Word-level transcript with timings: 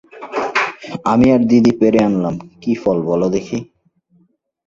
আমি 1.05 1.25
আর 1.35 1.41
দিদি 1.49 1.71
পেড়ে 1.79 1.99
আনলাম-কি 2.03 2.71
ফল 2.75 2.97
বলো 3.01 3.27
দেখি? 3.29 3.57